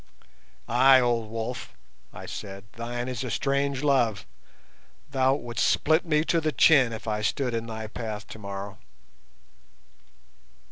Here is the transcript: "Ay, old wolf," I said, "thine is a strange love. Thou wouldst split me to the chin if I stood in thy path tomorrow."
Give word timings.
"Ay, 0.67 0.99
old 0.99 1.29
wolf," 1.29 1.77
I 2.11 2.25
said, 2.25 2.65
"thine 2.73 3.07
is 3.07 3.23
a 3.23 3.29
strange 3.29 3.83
love. 3.83 4.25
Thou 5.11 5.35
wouldst 5.35 5.63
split 5.69 6.05
me 6.07 6.25
to 6.25 6.41
the 6.41 6.51
chin 6.51 6.91
if 6.91 7.07
I 7.07 7.21
stood 7.21 7.53
in 7.53 7.67
thy 7.67 7.85
path 7.85 8.27
tomorrow." 8.27 8.79